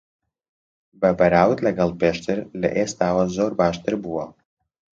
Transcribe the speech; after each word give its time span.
بە 0.99 1.09
بەراورد 1.19 1.59
لەگەڵ 1.67 1.89
پێشتر، 2.01 2.37
لە 2.61 2.69
ئێستاوە 2.77 3.23
زۆر 3.35 3.51
باشتر 3.59 3.93
بووە. 4.03 4.25